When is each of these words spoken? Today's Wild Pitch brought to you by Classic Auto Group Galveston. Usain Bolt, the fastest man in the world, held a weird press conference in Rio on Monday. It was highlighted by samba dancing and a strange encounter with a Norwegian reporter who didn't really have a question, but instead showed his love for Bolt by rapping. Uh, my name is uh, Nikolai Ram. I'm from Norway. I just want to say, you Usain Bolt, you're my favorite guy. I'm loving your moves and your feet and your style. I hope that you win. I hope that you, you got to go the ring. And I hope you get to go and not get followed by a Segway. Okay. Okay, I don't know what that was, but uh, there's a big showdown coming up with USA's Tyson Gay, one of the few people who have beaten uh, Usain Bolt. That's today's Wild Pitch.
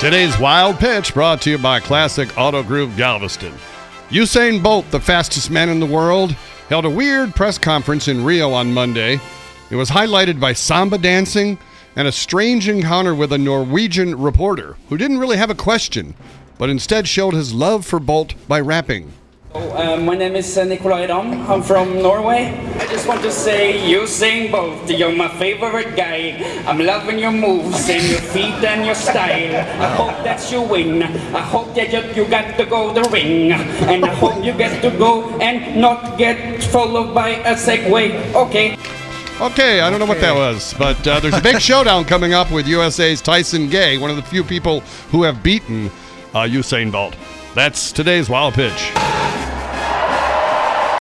Today's 0.00 0.38
Wild 0.38 0.78
Pitch 0.78 1.12
brought 1.12 1.42
to 1.42 1.50
you 1.50 1.58
by 1.58 1.78
Classic 1.78 2.30
Auto 2.38 2.62
Group 2.62 2.96
Galveston. 2.96 3.52
Usain 4.08 4.62
Bolt, 4.62 4.90
the 4.90 4.98
fastest 4.98 5.50
man 5.50 5.68
in 5.68 5.78
the 5.78 5.84
world, 5.84 6.32
held 6.70 6.86
a 6.86 6.90
weird 6.90 7.34
press 7.34 7.58
conference 7.58 8.08
in 8.08 8.24
Rio 8.24 8.50
on 8.50 8.72
Monday. 8.72 9.20
It 9.68 9.76
was 9.76 9.90
highlighted 9.90 10.40
by 10.40 10.54
samba 10.54 10.96
dancing 10.96 11.58
and 11.96 12.08
a 12.08 12.12
strange 12.12 12.66
encounter 12.66 13.14
with 13.14 13.30
a 13.34 13.36
Norwegian 13.36 14.18
reporter 14.18 14.78
who 14.88 14.96
didn't 14.96 15.18
really 15.18 15.36
have 15.36 15.50
a 15.50 15.54
question, 15.54 16.14
but 16.56 16.70
instead 16.70 17.06
showed 17.06 17.34
his 17.34 17.52
love 17.52 17.84
for 17.84 18.00
Bolt 18.00 18.32
by 18.48 18.58
rapping. 18.58 19.12
Uh, 19.54 19.98
my 19.98 20.16
name 20.16 20.34
is 20.34 20.56
uh, 20.56 20.64
Nikolai 20.64 21.08
Ram. 21.08 21.42
I'm 21.50 21.62
from 21.62 22.00
Norway. 22.00 22.56
I 22.90 22.92
just 22.94 23.06
want 23.06 23.22
to 23.22 23.30
say, 23.30 23.88
you 23.88 24.00
Usain 24.00 24.50
Bolt, 24.50 24.90
you're 24.90 25.14
my 25.14 25.28
favorite 25.28 25.94
guy. 25.94 26.34
I'm 26.66 26.80
loving 26.80 27.20
your 27.20 27.30
moves 27.30 27.88
and 27.88 28.02
your 28.02 28.18
feet 28.18 28.64
and 28.66 28.84
your 28.84 28.96
style. 28.96 29.54
I 29.80 29.94
hope 29.94 30.24
that 30.24 30.50
you 30.50 30.60
win. 30.60 31.00
I 31.00 31.40
hope 31.40 31.72
that 31.76 31.92
you, 31.92 32.00
you 32.20 32.28
got 32.28 32.56
to 32.58 32.66
go 32.66 32.92
the 32.92 33.08
ring. 33.10 33.52
And 33.52 34.04
I 34.04 34.12
hope 34.12 34.44
you 34.44 34.52
get 34.54 34.82
to 34.82 34.90
go 34.98 35.22
and 35.38 35.80
not 35.80 36.18
get 36.18 36.64
followed 36.64 37.14
by 37.14 37.28
a 37.28 37.54
Segway. 37.54 38.34
Okay. 38.34 38.76
Okay, 39.40 39.82
I 39.82 39.88
don't 39.88 40.00
know 40.00 40.06
what 40.06 40.20
that 40.20 40.34
was, 40.34 40.74
but 40.74 41.06
uh, 41.06 41.20
there's 41.20 41.38
a 41.38 41.40
big 41.40 41.60
showdown 41.70 42.04
coming 42.04 42.34
up 42.34 42.50
with 42.50 42.66
USA's 42.66 43.22
Tyson 43.22 43.70
Gay, 43.70 43.98
one 43.98 44.10
of 44.10 44.16
the 44.16 44.22
few 44.22 44.42
people 44.42 44.80
who 45.12 45.22
have 45.22 45.44
beaten 45.44 45.92
uh, 46.34 46.42
Usain 46.42 46.90
Bolt. 46.90 47.14
That's 47.54 47.92
today's 47.92 48.28
Wild 48.28 48.54
Pitch. 48.54 48.90